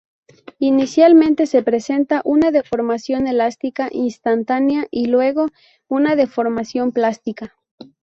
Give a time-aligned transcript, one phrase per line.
[0.57, 5.45] Inicialmente se presenta una deformación elástica instantánea y luego
[5.89, 7.53] una deformación plástica.